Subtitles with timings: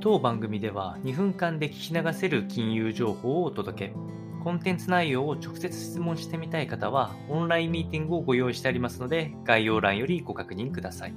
[0.00, 3.94] 当番組では2分間で聞き流せる金融情報をお届け。
[4.44, 11.14] コンテンツ内容を直接質問してみたい方は、オンラインミーティングをご用意してありますので、概要欄よりご確認ください。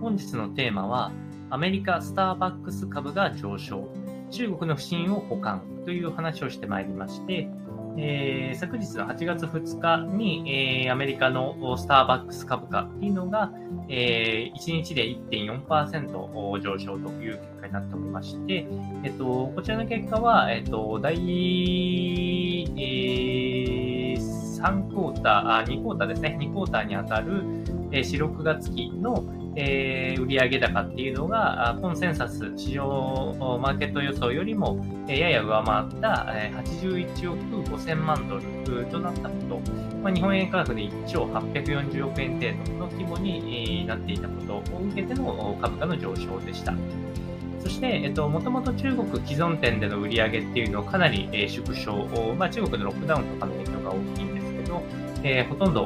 [0.00, 1.10] 本日のテーマは、
[1.50, 3.88] アメリカスターバックス株が上昇、
[4.30, 7.50] 中国の不信を補完という話をしてまいりまして、
[7.96, 13.52] えー、昨日の8月2日に、えー、アメリカのスターバックス株価っていうのが、
[13.88, 18.66] えー、1日で1.4%上昇という結果になっておりまして、
[19.04, 27.42] えっと、こちらの結果は、えっと、第、えー、3クォーター、あ、2クォーターですね、2クォーターにあたる、
[27.92, 29.24] えー、4、6月期の、
[29.56, 38.36] えー、売上高っていうのが、コンセンサス、市場マーケット予想よりも、え、やや上回った、え、81億5000万ド
[38.72, 39.60] ルとなったこと、
[40.02, 46.74] まあ、日本円価格で1兆840億円程度の規模に、なっていたことを受けての株価の上昇でした。
[47.60, 54.82] そして、えっと、もともと中国既存店での売り上げっていうのをかなり、えー、縮小、まあ、中国のロックダウンとかの影響が大きいんですけど、
[55.24, 55.84] えー、ほとんど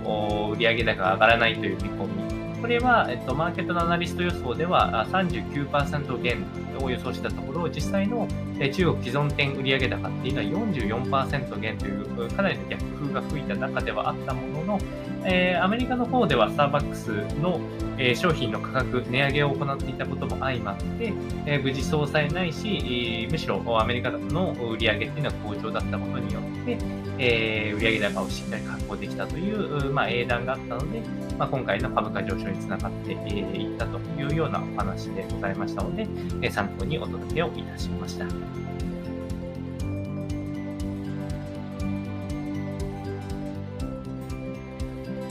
[0.55, 6.47] 売上高が上がらないという見込みこれは、えっと、マーケットのアナリスト予想では39%減
[6.81, 14.79] を予想したところ、実際の中国既存店売上高っていうのは44%減というかなりの逆風が吹いた中ではあったものの、
[15.25, 17.09] えー、アメリカの方ではスターバックス
[17.41, 17.61] の、
[17.99, 21.13] えー、商品の価格、値上げを行っていたことも相まって、
[21.47, 26.79] えー、無事総裁ないし、むしろアメリカの売り上げっていうのは好調だったことによって、
[27.19, 31.03] えー、売上高をしっかり確保できたという、まあ、英断があったので、
[31.39, 38.27] まあ、今回の株価上昇につながっていったというようなお話でございましたので、参考にお届けをいたしました。